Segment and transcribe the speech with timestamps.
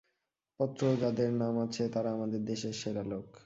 [0.59, 3.27] পত্র যাঁদের নাম আছে, তাঁরা আমাদের দেশের সেরা লোক।